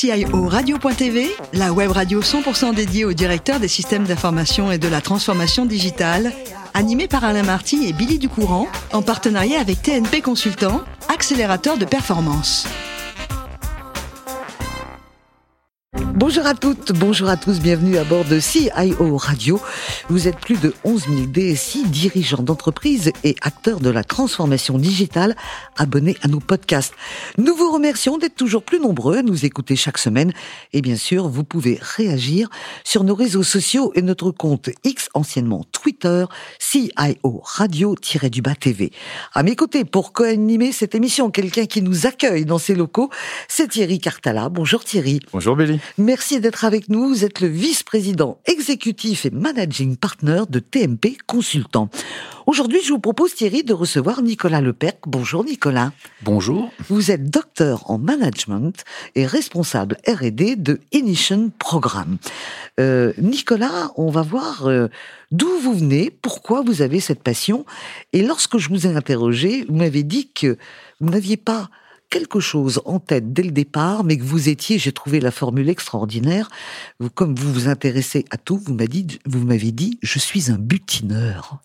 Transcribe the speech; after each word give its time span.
CIO 0.00 0.46
Radio.tv, 0.46 1.28
la 1.54 1.72
web 1.72 1.90
radio 1.90 2.20
100% 2.20 2.72
dédiée 2.72 3.04
au 3.04 3.12
directeur 3.12 3.58
des 3.58 3.66
systèmes 3.66 4.04
d'information 4.04 4.70
et 4.70 4.78
de 4.78 4.86
la 4.86 5.00
transformation 5.00 5.66
digitale, 5.66 6.32
animée 6.72 7.08
par 7.08 7.24
Alain 7.24 7.42
Marty 7.42 7.84
et 7.88 7.92
Billy 7.92 8.20
Ducourant, 8.20 8.68
en 8.92 9.02
partenariat 9.02 9.58
avec 9.58 9.82
TNP 9.82 10.20
Consultant, 10.20 10.82
accélérateur 11.12 11.78
de 11.78 11.84
performance. 11.84 12.68
Bonjour 16.18 16.46
à 16.46 16.54
toutes, 16.54 16.90
bonjour 16.90 17.28
à 17.28 17.36
tous, 17.36 17.60
bienvenue 17.60 17.96
à 17.96 18.02
bord 18.02 18.24
de 18.24 18.40
CIO 18.40 19.16
Radio. 19.16 19.60
Vous 20.08 20.26
êtes 20.26 20.40
plus 20.40 20.60
de 20.60 20.74
11 20.82 21.04
000 21.06 21.26
DSI, 21.26 21.86
dirigeants 21.86 22.42
d'entreprises 22.42 23.12
et 23.22 23.36
acteurs 23.40 23.78
de 23.78 23.88
la 23.88 24.02
transformation 24.02 24.78
digitale 24.78 25.36
abonnés 25.76 26.16
à 26.22 26.26
nos 26.26 26.40
podcasts. 26.40 26.92
Nous 27.38 27.54
vous 27.54 27.70
remercions 27.70 28.18
d'être 28.18 28.34
toujours 28.34 28.64
plus 28.64 28.80
nombreux 28.80 29.18
à 29.18 29.22
nous 29.22 29.44
écouter 29.44 29.76
chaque 29.76 29.96
semaine. 29.96 30.32
Et 30.72 30.82
bien 30.82 30.96
sûr, 30.96 31.28
vous 31.28 31.44
pouvez 31.44 31.78
réagir 31.80 32.48
sur 32.82 33.04
nos 33.04 33.14
réseaux 33.14 33.44
sociaux 33.44 33.92
et 33.94 34.02
notre 34.02 34.32
compte 34.32 34.70
X, 34.82 35.10
anciennement 35.14 35.64
Twitter, 35.70 36.24
CIO 36.58 37.42
Radio-du-Bas 37.44 38.56
TV. 38.56 38.90
À 39.34 39.44
mes 39.44 39.54
côtés, 39.54 39.84
pour 39.84 40.12
co-animer 40.12 40.72
cette 40.72 40.96
émission, 40.96 41.30
quelqu'un 41.30 41.66
qui 41.66 41.80
nous 41.80 42.06
accueille 42.06 42.44
dans 42.44 42.58
ses 42.58 42.74
locaux, 42.74 43.08
c'est 43.46 43.68
Thierry 43.68 44.00
Cartala. 44.00 44.48
Bonjour 44.48 44.82
Thierry. 44.82 45.20
Bonjour 45.32 45.54
Billy. 45.54 45.78
Merci 46.08 46.40
d'être 46.40 46.64
avec 46.64 46.88
nous. 46.88 47.06
Vous 47.06 47.26
êtes 47.26 47.42
le 47.42 47.48
vice-président 47.48 48.40
exécutif 48.46 49.26
et 49.26 49.30
managing 49.30 49.98
partner 49.98 50.44
de 50.48 50.58
TMP 50.58 51.18
Consultant. 51.26 51.90
Aujourd'hui, 52.46 52.80
je 52.82 52.94
vous 52.94 52.98
propose, 52.98 53.34
Thierry, 53.34 53.62
de 53.62 53.74
recevoir 53.74 54.22
Nicolas 54.22 54.62
Leperc. 54.62 55.00
Bonjour 55.06 55.44
Nicolas. 55.44 55.92
Bonjour. 56.22 56.72
Vous 56.88 57.10
êtes 57.10 57.28
docteur 57.28 57.90
en 57.90 57.98
management 57.98 58.72
et 59.16 59.26
responsable 59.26 59.98
R&D 60.06 60.56
de 60.56 60.80
Inition 60.92 61.52
Programme. 61.58 62.16
Euh, 62.80 63.12
Nicolas, 63.18 63.90
on 63.96 64.10
va 64.10 64.22
voir 64.22 64.66
euh, 64.66 64.88
d'où 65.30 65.58
vous 65.60 65.74
venez, 65.74 66.10
pourquoi 66.22 66.62
vous 66.62 66.80
avez 66.80 67.00
cette 67.00 67.22
passion. 67.22 67.66
Et 68.14 68.22
lorsque 68.22 68.56
je 68.56 68.70
vous 68.70 68.86
ai 68.86 68.96
interrogé, 68.96 69.66
vous 69.68 69.76
m'avez 69.76 70.04
dit 70.04 70.30
que 70.32 70.56
vous 71.00 71.10
n'aviez 71.10 71.36
pas 71.36 71.68
quelque 72.10 72.40
chose 72.40 72.80
en 72.84 72.98
tête 72.98 73.32
dès 73.32 73.42
le 73.42 73.50
départ, 73.50 74.04
mais 74.04 74.16
que 74.16 74.22
vous 74.22 74.48
étiez, 74.48 74.78
j'ai 74.78 74.92
trouvé 74.92 75.20
la 75.20 75.30
formule 75.30 75.68
extraordinaire, 75.68 76.48
vous, 77.00 77.10
comme 77.10 77.34
vous 77.34 77.52
vous 77.52 77.68
intéressez 77.68 78.24
à 78.30 78.36
tout, 78.36 78.56
vous 78.56 78.74
m'avez 78.74 78.88
dit, 78.88 79.18
vous 79.26 79.44
m'avez 79.44 79.72
dit, 79.72 79.98
je 80.02 80.18
suis 80.18 80.50
un 80.50 80.56
butineur. 80.58 81.58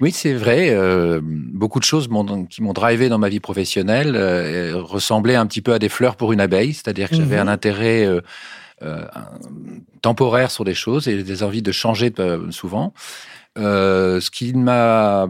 Oui, 0.00 0.12
c'est 0.12 0.34
vrai. 0.34 0.70
Euh, 0.70 1.20
beaucoup 1.22 1.80
de 1.80 1.84
choses 1.84 2.08
qui 2.50 2.62
m'ont 2.62 2.72
drivé 2.72 3.08
dans 3.08 3.18
ma 3.18 3.28
vie 3.28 3.40
professionnelle 3.40 4.14
euh, 4.16 4.82
ressemblaient 4.82 5.36
un 5.36 5.46
petit 5.46 5.62
peu 5.62 5.72
à 5.72 5.78
des 5.78 5.88
fleurs 5.88 6.16
pour 6.16 6.32
une 6.32 6.40
abeille, 6.40 6.74
c'est-à-dire 6.74 7.08
que 7.08 7.16
j'avais 7.16 7.38
un 7.38 7.44
mhm. 7.44 7.50
intérêt 7.50 8.04
euh, 8.04 8.20
euh, 8.82 9.04
temporaire 10.02 10.50
sur 10.50 10.64
des 10.64 10.74
choses 10.74 11.08
et 11.08 11.22
des 11.22 11.42
envies 11.42 11.62
de 11.62 11.72
changer 11.72 12.12
souvent. 12.50 12.92
Euh, 13.56 14.20
ce 14.20 14.30
qui 14.30 14.52
ne 14.54 14.62
m'a 14.62 15.28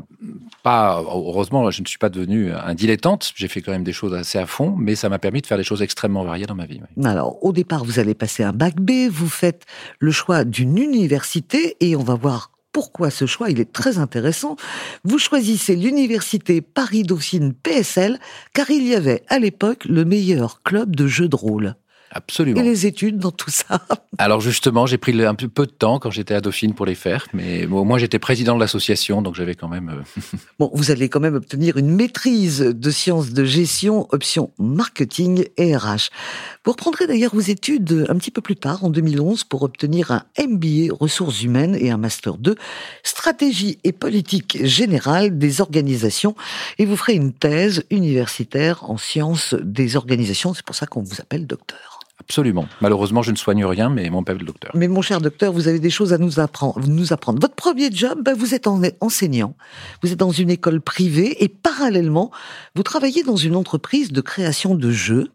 pas, 0.62 1.00
heureusement, 1.00 1.70
je 1.70 1.82
ne 1.82 1.86
suis 1.86 1.98
pas 1.98 2.08
devenu 2.08 2.52
un 2.52 2.74
dilettante. 2.74 3.32
J'ai 3.34 3.48
fait 3.48 3.62
quand 3.62 3.72
même 3.72 3.84
des 3.84 3.92
choses 3.92 4.14
assez 4.14 4.38
à 4.38 4.46
fond, 4.46 4.74
mais 4.76 4.94
ça 4.94 5.08
m'a 5.08 5.18
permis 5.18 5.42
de 5.42 5.46
faire 5.46 5.58
des 5.58 5.64
choses 5.64 5.82
extrêmement 5.82 6.24
variées 6.24 6.46
dans 6.46 6.54
ma 6.54 6.66
vie. 6.66 6.80
Alors, 7.04 7.42
au 7.44 7.52
départ, 7.52 7.84
vous 7.84 7.98
allez 7.98 8.14
passer 8.14 8.42
un 8.42 8.52
bac 8.52 8.76
B, 8.76 9.08
vous 9.10 9.28
faites 9.28 9.64
le 9.98 10.10
choix 10.10 10.44
d'une 10.44 10.78
université 10.78 11.76
et 11.80 11.96
on 11.96 12.02
va 12.02 12.14
voir 12.14 12.50
pourquoi 12.76 13.08
ce 13.08 13.24
choix, 13.24 13.48
il 13.48 13.58
est 13.58 13.72
très 13.72 13.96
intéressant. 13.96 14.56
Vous 15.02 15.18
choisissez 15.18 15.76
l'université 15.76 16.60
Paris-Dauphine 16.60 17.54
PSL 17.54 18.18
car 18.52 18.70
il 18.70 18.86
y 18.86 18.94
avait 18.94 19.22
à 19.28 19.38
l'époque 19.38 19.86
le 19.86 20.04
meilleur 20.04 20.62
club 20.62 20.94
de 20.94 21.06
jeux 21.06 21.28
de 21.28 21.36
rôle. 21.36 21.76
Absolument. 22.16 22.58
Et 22.62 22.64
les 22.64 22.86
études 22.86 23.18
dans 23.18 23.30
tout 23.30 23.50
ça 23.50 23.82
Alors 24.18 24.40
justement, 24.40 24.86
j'ai 24.86 24.96
pris 24.96 25.22
un 25.22 25.34
peu, 25.34 25.66
de 25.66 25.70
temps 25.70 25.98
quand 25.98 26.10
j'étais 26.10 26.32
à 26.32 26.40
Dauphine 26.40 26.72
pour 26.72 26.86
les 26.86 26.94
faire, 26.94 27.26
mais 27.34 27.66
au 27.66 27.84
moins 27.84 27.98
j'étais 27.98 28.18
président 28.18 28.54
de 28.54 28.60
l'association, 28.60 29.20
donc 29.20 29.34
j'avais 29.34 29.54
quand 29.54 29.68
même... 29.68 29.90
Euh, 29.90 30.22
bon, 30.58 30.70
vous 30.72 30.90
allez 30.90 31.10
quand 31.10 31.20
même 31.20 31.34
obtenir 31.34 31.76
une 31.76 31.94
maîtrise 31.94 32.60
de 32.60 32.90
sciences 32.90 33.32
de 33.32 33.44
gestion, 33.44 34.08
option 34.12 34.50
marketing 34.58 35.44
et 35.58 35.76
RH. 35.76 36.08
Vous 36.64 36.72
reprendrez 36.72 37.06
d'ailleurs 37.06 37.34
vos 37.34 37.40
études 37.40 38.06
un 38.08 38.16
petit 38.16 38.30
peu 38.30 38.40
plus 38.40 38.56
tard, 38.56 38.82
en 38.82 38.88
2011, 38.88 39.44
pour 39.44 39.62
obtenir 39.62 40.10
un 40.10 40.24
MBA 40.42 40.94
ressources 40.98 41.42
humaines 41.42 41.76
et 41.78 41.90
un 41.90 41.98
Master 41.98 42.38
2 42.38 42.54
stratégie 43.02 43.78
et 43.84 43.92
politique 43.92 44.64
générale 44.64 45.36
des 45.36 45.60
organisations, 45.60 46.34
et 46.78 46.86
vous 46.86 46.96
ferez 46.96 47.12
une 47.12 47.34
thèse 47.34 47.84
universitaire 47.90 48.88
en 48.88 48.96
sciences 48.96 49.54
des 49.62 49.96
organisations, 49.96 50.54
c'est 50.54 50.64
pour 50.64 50.74
ça 50.74 50.86
qu'on 50.86 51.02
vous 51.02 51.20
appelle 51.20 51.46
docteur. 51.46 52.05
Absolument. 52.28 52.66
Malheureusement, 52.80 53.22
je 53.22 53.30
ne 53.30 53.36
soigne 53.36 53.64
rien, 53.64 53.88
mais 53.88 54.10
mon 54.10 54.24
père 54.24 54.34
est 54.34 54.40
le 54.40 54.46
docteur. 54.46 54.72
Mais 54.74 54.88
mon 54.88 55.00
cher 55.00 55.20
docteur, 55.20 55.52
vous 55.52 55.68
avez 55.68 55.78
des 55.78 55.90
choses 55.90 56.12
à 56.12 56.18
nous 56.18 56.40
apprendre. 56.40 56.80
Nous 56.88 57.12
apprendre. 57.12 57.40
Votre 57.40 57.54
premier 57.54 57.88
job, 57.92 58.18
ben, 58.20 58.34
vous 58.34 58.52
êtes 58.52 58.66
enseignant. 58.66 59.54
Vous 60.02 60.10
êtes 60.10 60.18
dans 60.18 60.32
une 60.32 60.50
école 60.50 60.80
privée 60.80 61.44
et 61.44 61.48
parallèlement, 61.48 62.32
vous 62.74 62.82
travaillez 62.82 63.22
dans 63.22 63.36
une 63.36 63.54
entreprise 63.54 64.10
de 64.10 64.20
création 64.20 64.74
de 64.74 64.90
jeux. 64.90 65.30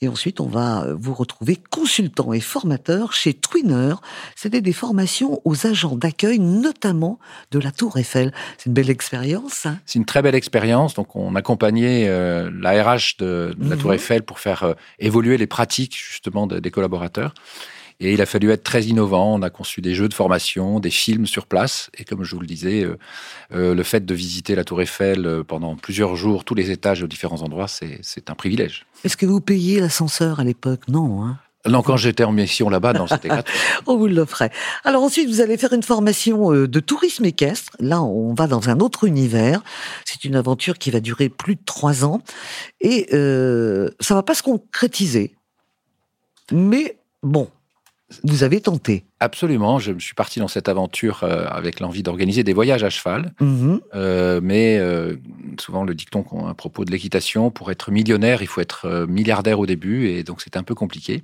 Et 0.00 0.08
ensuite, 0.08 0.40
on 0.40 0.46
va 0.46 0.84
euh, 0.84 0.94
vous 0.98 1.12
retrouver 1.14 1.56
consultant 1.70 2.32
et 2.32 2.40
formateur 2.40 3.12
chez 3.12 3.34
Twinner. 3.34 3.94
C'était 4.36 4.60
des 4.60 4.72
formations 4.72 5.40
aux 5.44 5.66
agents 5.66 5.96
d'accueil, 5.96 6.38
notamment 6.38 7.18
de 7.50 7.58
la 7.58 7.72
Tour 7.72 7.98
Eiffel. 7.98 8.32
C'est 8.58 8.66
une 8.66 8.74
belle 8.74 8.90
expérience. 8.90 9.66
Hein 9.66 9.78
C'est 9.86 9.98
une 9.98 10.04
très 10.04 10.22
belle 10.22 10.36
expérience. 10.36 10.94
Donc, 10.94 11.16
on 11.16 11.34
accompagnait 11.34 12.06
euh, 12.08 12.50
la 12.60 12.82
RH 12.82 13.16
de, 13.18 13.54
la 13.58 13.76
Tour 13.76 13.90
mhm. 13.90 13.96
Eiffel 13.96 14.22
pour 14.22 14.38
faire 14.38 14.62
euh, 14.62 14.74
évoluer 15.00 15.36
les 15.36 15.48
pratiques 15.48 15.96
justement 15.96 16.46
des 16.46 16.70
collaborateurs. 16.70 17.34
Et 18.00 18.12
il 18.12 18.20
a 18.20 18.26
fallu 18.26 18.50
être 18.50 18.62
très 18.62 18.84
innovant. 18.84 19.34
On 19.34 19.42
a 19.42 19.50
conçu 19.50 19.80
des 19.80 19.94
jeux 19.94 20.08
de 20.08 20.14
formation, 20.14 20.78
des 20.78 20.90
films 20.90 21.26
sur 21.26 21.46
place. 21.46 21.90
Et 21.98 22.04
comme 22.04 22.22
je 22.22 22.34
vous 22.34 22.40
le 22.40 22.46
disais, 22.46 22.84
euh, 22.84 22.96
euh, 23.52 23.74
le 23.74 23.82
fait 23.82 24.06
de 24.06 24.14
visiter 24.14 24.54
la 24.54 24.64
Tour 24.64 24.82
Eiffel 24.82 25.26
euh, 25.26 25.42
pendant 25.42 25.74
plusieurs 25.74 26.14
jours, 26.14 26.44
tous 26.44 26.54
les 26.54 26.70
étages 26.70 27.02
aux 27.02 27.08
différents 27.08 27.42
endroits, 27.42 27.66
c'est 27.68 28.30
un 28.30 28.34
privilège. 28.34 28.86
Est-ce 29.04 29.16
que 29.16 29.26
vous 29.26 29.40
payiez 29.40 29.80
l'ascenseur 29.80 30.38
à 30.38 30.44
l'époque? 30.44 30.82
Non. 30.88 31.24
Hein 31.24 31.38
non, 31.66 31.82
quand 31.82 31.96
j'étais 31.96 32.24
en 32.24 32.32
mission 32.32 32.70
là-bas, 32.70 32.92
non, 32.92 33.08
c'était 33.08 33.28
gratuit. 33.28 33.52
on 33.86 33.96
vous 33.98 34.06
l'offrait. 34.06 34.50
Alors 34.84 35.02
ensuite, 35.02 35.28
vous 35.28 35.40
allez 35.40 35.58
faire 35.58 35.72
une 35.72 35.82
formation 35.82 36.52
de 36.52 36.80
tourisme 36.80 37.24
équestre. 37.24 37.72
Là, 37.80 38.00
on 38.00 38.32
va 38.32 38.46
dans 38.46 38.70
un 38.70 38.78
autre 38.78 39.04
univers. 39.04 39.62
C'est 40.04 40.24
une 40.24 40.36
aventure 40.36 40.78
qui 40.78 40.90
va 40.90 41.00
durer 41.00 41.28
plus 41.28 41.56
de 41.56 41.60
trois 41.66 42.04
ans. 42.04 42.22
Et 42.80 43.08
euh, 43.12 43.90
ça 44.00 44.14
va 44.14 44.22
pas 44.22 44.34
se 44.34 44.42
concrétiser. 44.42 45.34
Mais 46.52 46.96
bon, 47.22 47.50
vous 48.24 48.42
avez 48.42 48.60
tenté. 48.60 49.04
Absolument, 49.20 49.78
je 49.78 49.92
me 49.92 49.98
suis 49.98 50.14
parti 50.14 50.40
dans 50.40 50.48
cette 50.48 50.68
aventure 50.68 51.24
euh, 51.24 51.44
avec 51.48 51.80
l'envie 51.80 52.02
d'organiser 52.02 52.42
des 52.42 52.54
voyages 52.54 52.82
à 52.82 52.88
cheval. 52.88 53.32
Mhm. 53.40 53.80
Euh, 53.94 54.40
mais 54.42 54.78
euh, 54.78 55.16
souvent 55.60 55.84
le 55.84 55.94
dicton 55.94 56.24
à 56.48 56.54
propos 56.54 56.84
de 56.84 56.90
l'équitation, 56.90 57.50
pour 57.50 57.70
être 57.70 57.90
millionnaire, 57.90 58.40
il 58.40 58.46
faut 58.46 58.62
être 58.62 59.06
milliardaire 59.08 59.60
au 59.60 59.66
début, 59.66 60.08
et 60.08 60.22
donc 60.22 60.40
c'est 60.40 60.56
un 60.56 60.62
peu 60.62 60.74
compliqué. 60.74 61.22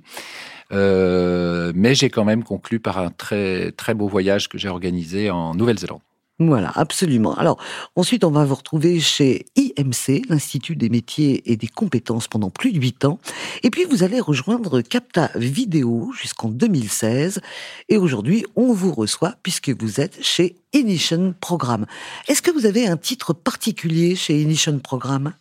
mais 0.71 1.95
j'ai 1.95 2.09
quand 2.09 2.25
même 2.25 2.43
conclu 2.43 2.79
par 2.79 2.99
un 2.99 3.09
très 3.09 3.71
très 3.71 3.93
beau 3.93 4.07
voyage 4.07 4.47
que 4.47 4.57
j'ai 4.57 4.69
organisé 4.69 5.31
en 5.31 5.55
Nouvelle-Zélande. 5.55 6.01
Voilà, 6.37 6.69
absolument. 6.75 7.33
Alors, 7.35 7.57
ensuite, 7.95 8.25
on 8.25 8.31
va 8.31 8.43
vous 8.43 8.55
retrouver 8.55 8.99
chez 8.99 9.45
IMC, 9.55 10.23
l'Institut 10.27 10.75
des 10.75 10.89
métiers 10.89 11.49
et 11.49 11.55
des 11.55 11.67
compétences 11.67 12.27
pendant 12.27 12.49
plus 12.49 12.73
de 12.73 12.79
huit 12.79 13.05
ans. 13.05 13.19
Et 13.63 13.69
puis, 13.69 13.85
vous 13.85 14.03
allez 14.03 14.19
rejoindre 14.19 14.81
Capta 14.81 15.31
Vidéo 15.35 16.11
jusqu'en 16.19 16.49
2016. 16.49 17.39
Et 17.87 17.95
aujourd'hui, 17.95 18.45
on 18.57 18.73
vous 18.73 18.91
reçoit 18.93 19.35
puisque 19.43 19.69
vous 19.69 20.01
êtes 20.01 20.21
chez 20.21 20.57
Inition 20.73 21.33
Programme. 21.39 21.85
Est-ce 22.27 22.41
que 22.41 22.51
vous 22.51 22.65
avez 22.65 22.85
un 22.85 22.97
titre 22.97 23.31
particulier 23.31 24.17
chez 24.17 24.41
Inition 24.41 24.77
Programme? 24.79 25.33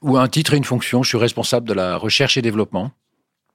Ou 0.00 0.16
un 0.16 0.26
titre 0.26 0.54
et 0.54 0.56
une 0.56 0.64
fonction. 0.64 1.04
Je 1.04 1.10
suis 1.10 1.18
responsable 1.18 1.68
de 1.68 1.74
la 1.74 1.96
recherche 1.96 2.36
et 2.36 2.42
développement. 2.42 2.90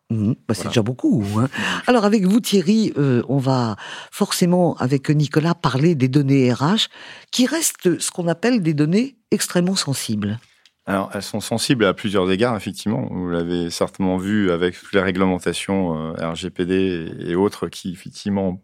Mmh, 0.09 0.33
bah 0.47 0.53
c'est 0.53 0.69
déjà 0.69 0.81
beaucoup. 0.81 1.23
Hein. 1.37 1.49
Alors 1.85 2.05
avec 2.05 2.25
vous 2.25 2.39
Thierry, 2.39 2.93
euh, 2.97 3.23
on 3.27 3.39
va 3.39 3.75
forcément 4.11 4.75
avec 4.77 5.09
Nicolas 5.09 5.53
parler 5.53 5.95
des 5.95 6.07
données 6.07 6.51
RH 6.53 6.87
qui 7.31 7.45
restent 7.45 7.99
ce 7.99 8.09
qu'on 8.11 8.27
appelle 8.27 8.61
des 8.61 8.73
données 8.73 9.17
extrêmement 9.31 9.75
sensibles. 9.75 10.39
Alors, 10.85 11.09
elles 11.13 11.21
sont 11.21 11.41
sensibles 11.41 11.83
à 11.83 11.93
plusieurs 11.93 12.31
égards, 12.31 12.55
effectivement. 12.55 13.09
Vous 13.11 13.29
l'avez 13.29 13.69
certainement 13.69 14.17
vu 14.17 14.51
avec 14.51 14.79
toutes 14.79 14.93
les 14.93 15.01
réglementations 15.01 16.13
euh, 16.13 16.29
RGPD 16.31 17.11
et 17.19 17.35
autres 17.35 17.67
qui, 17.67 17.91
effectivement, 17.91 18.61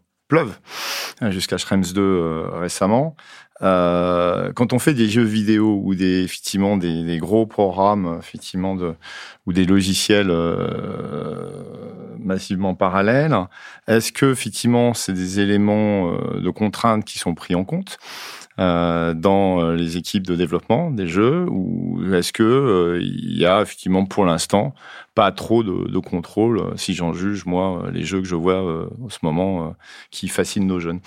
hein, 1.20 1.30
jusqu'à 1.30 1.58
Schrems 1.58 1.92
2 1.94 2.00
euh, 2.00 2.48
récemment. 2.52 3.16
Euh, 3.62 4.52
quand 4.52 4.72
on 4.72 4.80
fait 4.80 4.94
des 4.94 5.08
jeux 5.08 5.22
vidéo 5.22 5.80
ou 5.84 5.94
des 5.94 6.24
effectivement 6.24 6.76
des, 6.76 7.18
gros 7.18 7.46
programmes 7.46 8.16
effectivement 8.18 8.76
ou 9.46 9.52
des 9.52 9.64
logiciels 9.64 10.30
euh, 10.30 11.50
massivement 12.18 12.74
parallèles, 12.74 13.36
est-ce 13.86 14.10
que 14.10 14.32
effectivement 14.32 14.92
c'est 14.92 15.12
des 15.12 15.38
éléments 15.38 16.16
de 16.34 16.50
contraintes 16.50 17.04
qui 17.04 17.18
sont 17.18 17.34
pris 17.34 17.54
en 17.54 17.64
compte? 17.64 17.98
Dans 18.58 19.72
les 19.72 19.96
équipes 19.96 20.26
de 20.26 20.36
développement 20.36 20.90
des 20.90 21.08
jeux 21.08 21.46
ou 21.50 22.00
est-ce 22.14 22.32
que 22.32 22.98
il 23.02 23.36
y 23.36 23.46
a 23.46 23.60
effectivement 23.60 24.04
pour 24.04 24.24
l'instant 24.24 24.74
pas 25.14 25.32
trop 25.32 25.62
de, 25.62 25.90
de 25.90 25.98
contrôle 25.98 26.72
si 26.76 26.94
j'en 26.94 27.12
juge 27.12 27.46
moi 27.46 27.84
les 27.92 28.04
jeux 28.04 28.20
que 28.20 28.28
je 28.28 28.36
vois 28.36 28.88
en 29.02 29.08
ce 29.08 29.18
moment 29.22 29.74
qui 30.10 30.28
fascinent 30.28 30.66
nos 30.66 30.78
jeunes? 30.78 31.00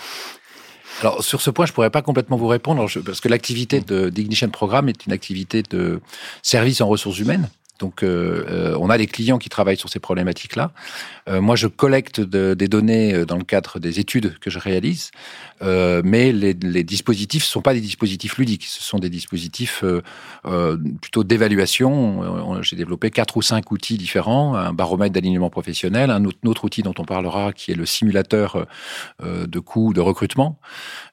Alors 1.01 1.23
sur 1.23 1.41
ce 1.41 1.49
point, 1.49 1.65
je 1.65 1.73
pourrais 1.73 1.89
pas 1.89 2.01
complètement 2.01 2.37
vous 2.37 2.47
répondre 2.47 2.87
parce 3.05 3.21
que 3.21 3.29
l'activité 3.29 3.81
de 3.81 4.09
d'Ignition 4.09 4.49
Programme 4.49 4.89
est 4.89 5.05
une 5.05 5.13
activité 5.13 5.63
de 5.63 6.01
service 6.41 6.81
en 6.81 6.87
ressources 6.87 7.19
humaines. 7.19 7.49
Donc, 7.79 8.03
euh, 8.03 8.45
euh, 8.49 8.77
on 8.79 8.89
a 8.89 8.97
des 8.97 9.07
clients 9.07 9.37
qui 9.37 9.49
travaillent 9.49 9.77
sur 9.77 9.89
ces 9.89 9.99
problématiques-là. 9.99 10.71
Euh, 11.29 11.41
moi, 11.41 11.55
je 11.55 11.67
collecte 11.67 12.19
des 12.21 12.67
données 12.67 13.25
dans 13.25 13.37
le 13.37 13.43
cadre 13.43 13.79
des 13.79 13.99
études 13.99 14.37
que 14.39 14.49
je 14.49 14.59
réalise, 14.59 15.11
mais 15.61 16.31
les, 16.31 16.53
dispositifs 16.83 17.43
ne 17.43 17.47
sont 17.47 17.61
pas 17.61 17.73
des 17.73 17.81
dispositifs 17.81 18.37
ludiques. 18.37 18.65
Ce 18.65 18.83
sont 18.83 18.99
des 18.99 19.09
dispositifs 19.09 19.83
plutôt 21.01 21.23
d'évaluation. 21.23 22.61
J'ai 22.61 22.75
développé 22.75 23.09
quatre 23.11 23.37
ou 23.37 23.41
cinq 23.41 23.71
outils 23.71 23.97
différents 23.97 24.55
un 24.55 24.73
baromètre 24.73 25.13
d'alignement 25.13 25.49
professionnel, 25.49 26.11
un 26.11 26.23
autre, 26.25 26.37
autre, 26.45 26.65
outil 26.65 26.83
dont 26.83 26.93
on 26.97 27.05
parlera 27.05 27.53
qui 27.53 27.71
est 27.71 27.75
le 27.75 27.85
simulateur 27.85 28.65
de 29.23 29.59
coûts 29.59 29.93
de 29.93 30.01
recrutement 30.01 30.59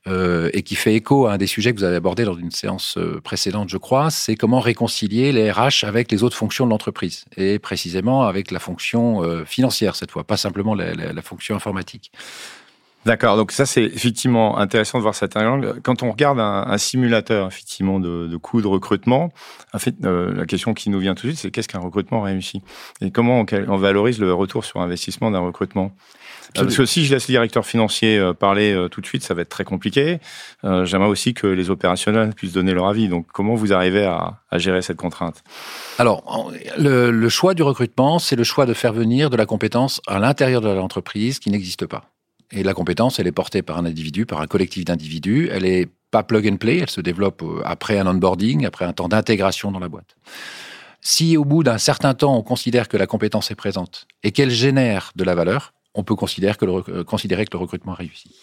et 0.06 0.62
qui 0.62 0.76
fait 0.76 0.94
écho 0.94 1.26
à 1.26 1.34
un 1.34 1.38
des 1.38 1.46
sujets 1.46 1.72
que 1.72 1.78
vous 1.78 1.84
avez 1.84 1.96
abordé 1.96 2.25
dans 2.25 2.37
une 2.37 2.50
séance 2.50 2.99
précédente, 3.25 3.69
je 3.69 3.78
crois. 3.78 4.10
C'est 4.10 4.37
comment 4.37 4.60
réconcilier 4.60 5.32
les 5.32 5.50
RH 5.50 5.84
avec 5.84 6.10
les 6.12 6.22
autres 6.22 6.37
fonctions 6.37 6.54
de 6.62 6.71
l'entreprise 6.71 7.25
et 7.37 7.59
précisément 7.59 8.23
avec 8.23 8.53
la 8.53 8.61
fonction 8.61 9.23
euh, 9.25 9.45
financière 9.45 9.97
cette 9.97 10.12
fois, 10.12 10.23
pas 10.25 10.37
simplement 10.37 10.75
la, 10.75 11.23
fonction 11.23 11.56
informatique. 11.56 12.12
D'accord, 13.06 13.37
donc 13.37 13.53
ça 13.53 13.67
c'est 13.67 13.85
effectivement 13.85 14.59
intéressant 14.59 14.99
de 14.99 15.03
voir 15.03 15.15
cet 15.15 15.37
angle. 15.37 15.81
Quand 15.83 16.03
on 16.03 16.11
regarde 16.11 16.41
un, 16.41 16.79
simulateur 16.79 17.49
effectivement 17.49 18.01
de, 18.01 18.27
de 18.27 18.37
coûts 18.37 18.62
de 18.62 18.67
recrutement, 18.67 19.33
en 19.73 19.79
fait 19.79 19.95
euh, 20.05 20.33
la 20.35 20.47
question 20.47 20.75
qui 20.75 20.91
nous 20.91 20.99
vient 20.99 21.15
tout 21.15 21.27
de 21.27 21.33
suite 21.33 21.41
c'est 21.41 21.51
qu'est-ce 21.51 21.69
qu'un 21.69 21.81
recrutement 21.81 22.23
réussi? 22.23 22.62
Et 23.01 23.11
comment 23.11 23.41
on, 23.41 23.47
on, 23.69 23.77
valorise 23.77 24.19
le 24.19 24.33
retour 24.33 24.65
sur 24.65 24.81
investissement 24.81 25.31
d'un 25.31 25.41
recrutement? 25.41 25.93
Parce 26.55 26.77
que 26.77 26.87
si 26.87 27.05
je 27.05 27.15
laisse 27.15 27.29
le 27.29 27.33
directeur 27.33 27.67
financier 27.67 28.19
euh, 28.19 28.33
parler 28.33 28.73
euh, 28.73 28.89
tout 28.89 29.01
de 29.01 29.06
suite, 29.06 29.23
ça 29.23 29.35
va 29.35 29.43
être 29.43 29.49
très 29.49 29.65
compliqué. 29.65 30.21
Euh, 30.65 30.85
j'aimerais 30.85 31.09
aussi 31.09 31.35
que 31.35 31.47
les 31.47 31.71
opérationnels 31.71 32.35
puissent 32.35 32.53
donner 32.53 32.75
leur 32.75 32.87
avis. 32.87 33.09
Donc, 33.09 33.27
comment 33.33 33.55
vous 33.55 33.73
arrivez 33.73 34.05
à, 34.05 34.39
gérer 34.53 34.83
cette 34.83 34.97
contrainte? 34.97 35.43
Alors, 35.99 36.53
le, 36.79 37.29
choix 37.29 37.55
du 37.55 37.62
recrutement, 37.62 38.21
c'est 38.21 38.37
le 38.37 38.45
choix 38.45 38.67
de 38.67 38.75
faire 38.75 38.93
venir 38.93 39.31
de 39.31 39.37
la 39.37 39.47
compétence 39.47 40.01
à 40.06 40.21
l'intérieur 40.21 40.61
de 40.61 40.69
l'entreprise 40.69 41.41
qui 41.41 41.51
n'existe 41.51 41.87
pas. 41.87 42.13
Et 42.50 42.62
la 42.62 42.75
compétence, 42.75 43.19
elle 43.19 43.26
est 43.26 43.32
portée 43.32 43.62
par 43.62 43.79
un 43.79 43.87
individu, 43.87 44.26
par 44.26 44.41
un 44.41 44.46
collectif 44.46 44.85
d'individus. 44.85 45.49
Elle 45.50 45.64
est 45.64 45.88
pas 46.11 46.23
plug 46.23 46.49
and 46.49 46.56
play, 46.58 46.79
elle 46.79 46.91
se 46.91 47.00
développe 47.00 47.43
après 47.64 47.99
un 47.99 48.06
onboarding, 48.06 48.67
après 48.67 48.85
un 48.85 48.93
temps 48.93 49.08
d'intégration 49.08 49.73
dans 49.73 49.81
la 49.81 49.88
boîte. 49.88 50.17
Si 51.00 51.37
au 51.37 51.44
bout 51.44 51.62
d'un 51.62 51.79
certain 51.79 52.14
temps, 52.14 52.37
on 52.37 52.43
considère 52.43 52.88
que 52.88 52.96
la 52.96 53.06
compétence 53.06 53.50
est 53.50 53.55
présente 53.55 54.06
et 54.23 54.32
qu'elle 54.32 54.50
génère 54.50 55.12
de 55.17 55.25
la 55.25 55.35
valeur, 55.35 55.75
on 55.94 56.02
peut 56.02 56.14
considérer 56.17 56.56
que 56.56 56.64
le, 56.64 56.73
euh, 56.88 57.05
considérer 57.05 57.44
que 57.44 57.50
le 57.52 57.58
recrutement 57.58 57.93
a 57.93 57.96
réussi. 57.96 58.35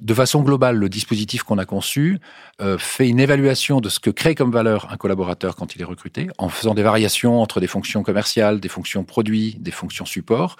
De 0.00 0.14
façon 0.14 0.42
globale, 0.42 0.76
le 0.76 0.88
dispositif 0.88 1.42
qu'on 1.42 1.58
a 1.58 1.64
conçu 1.64 2.18
euh, 2.60 2.78
fait 2.78 3.08
une 3.08 3.20
évaluation 3.20 3.80
de 3.80 3.88
ce 3.88 4.00
que 4.00 4.10
crée 4.10 4.34
comme 4.34 4.50
valeur 4.50 4.88
un 4.90 4.96
collaborateur 4.96 5.56
quand 5.56 5.74
il 5.74 5.82
est 5.82 5.84
recruté, 5.84 6.28
en 6.38 6.48
faisant 6.48 6.74
des 6.74 6.82
variations 6.82 7.40
entre 7.40 7.60
des 7.60 7.66
fonctions 7.66 8.02
commerciales, 8.02 8.60
des 8.60 8.68
fonctions 8.68 9.04
produits, 9.04 9.56
des 9.60 9.70
fonctions 9.70 10.04
support, 10.04 10.56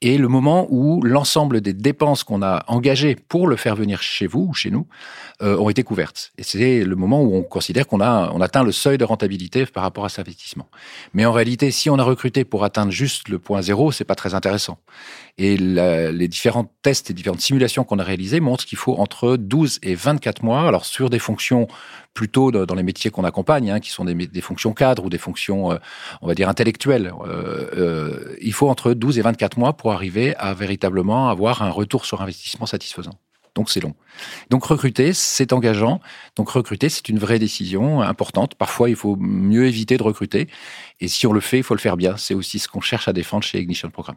et 0.00 0.18
le 0.18 0.28
moment 0.28 0.66
où 0.70 1.00
l'ensemble 1.02 1.60
des 1.60 1.72
dépenses 1.72 2.24
qu'on 2.24 2.42
a 2.42 2.64
engagées 2.66 3.14
pour 3.14 3.46
le 3.46 3.56
faire 3.56 3.76
venir 3.76 4.02
chez 4.02 4.26
vous 4.26 4.48
ou 4.50 4.54
chez 4.54 4.70
nous 4.70 4.86
euh, 5.42 5.56
ont 5.56 5.70
été 5.70 5.84
couvertes. 5.84 6.32
Et 6.38 6.42
c'est 6.42 6.84
le 6.84 6.96
moment 6.96 7.22
où 7.22 7.34
on 7.36 7.42
considère 7.42 7.86
qu'on 7.86 8.00
a 8.00 8.30
on 8.34 8.40
atteint 8.40 8.64
le 8.64 8.72
seuil 8.72 8.98
de 8.98 9.04
rentabilité 9.04 9.64
par 9.66 9.84
rapport 9.84 10.04
à 10.04 10.08
cet 10.08 10.26
investissement. 10.26 10.68
Mais 11.14 11.24
en 11.24 11.32
réalité, 11.32 11.70
si 11.70 11.88
on 11.88 11.98
a 11.98 12.02
recruté 12.02 12.44
pour 12.44 12.64
atteindre 12.64 12.90
juste 12.90 13.28
le 13.28 13.38
point 13.38 13.62
zéro, 13.62 13.92
c'est 13.92 14.04
pas 14.04 14.16
très 14.16 14.34
intéressant. 14.34 14.78
Et 15.38 15.56
les 15.56 16.28
différents 16.28 16.70
tests 16.82 17.10
et 17.10 17.14
différentes 17.14 17.40
simulations 17.40 17.84
qu'on 17.84 17.98
a 17.98 18.04
réalisées 18.04 18.40
montrent 18.40 18.66
qu'il 18.66 18.78
faut 18.78 18.96
entre 18.96 19.36
12 19.36 19.78
et 19.82 19.94
24 19.94 20.42
mois. 20.42 20.68
Alors 20.68 20.84
sur 20.84 21.08
des 21.08 21.18
fonctions 21.18 21.68
plutôt 22.14 22.50
dans 22.50 22.74
les 22.74 22.82
métiers 22.82 23.10
qu'on 23.10 23.24
accompagne, 23.24 23.70
hein, 23.70 23.80
qui 23.80 23.90
sont 23.90 24.04
des, 24.04 24.40
fonctions 24.40 24.74
cadres 24.74 25.04
ou 25.06 25.10
des 25.10 25.18
fonctions, 25.18 25.72
euh, 25.72 25.76
on 26.20 26.26
va 26.26 26.34
dire, 26.34 26.48
intellectuelles. 26.48 27.12
Euh, 27.26 27.66
euh, 27.76 28.36
il 28.40 28.52
faut 28.52 28.68
entre 28.68 28.92
12 28.92 29.18
et 29.18 29.22
24 29.22 29.58
mois 29.58 29.72
pour 29.72 29.92
arriver 29.92 30.36
à 30.36 30.52
véritablement 30.54 31.30
avoir 31.30 31.62
un 31.62 31.70
retour 31.70 32.04
sur 32.04 32.20
investissement 32.20 32.66
satisfaisant. 32.66 33.18
Donc 33.54 33.68
c'est 33.68 33.80
long. 33.80 33.94
Donc 34.50 34.64
recruter, 34.64 35.12
c'est 35.12 35.52
engageant. 35.52 36.00
Donc 36.36 36.48
recruter, 36.50 36.88
c'est 36.88 37.08
une 37.08 37.18
vraie 37.18 37.38
décision 37.38 38.00
importante. 38.00 38.54
Parfois, 38.54 38.88
il 38.88 38.96
faut 38.96 39.16
mieux 39.16 39.66
éviter 39.66 39.96
de 39.96 40.02
recruter. 40.02 40.48
Et 41.00 41.08
si 41.08 41.26
on 41.26 41.32
le 41.32 41.40
fait, 41.40 41.58
il 41.58 41.62
faut 41.62 41.74
le 41.74 41.80
faire 41.80 41.96
bien. 41.96 42.16
C'est 42.16 42.34
aussi 42.34 42.58
ce 42.58 42.68
qu'on 42.68 42.80
cherche 42.80 43.08
à 43.08 43.12
défendre 43.12 43.44
chez 43.44 43.60
Ignition 43.60 43.90
Programme. 43.90 44.16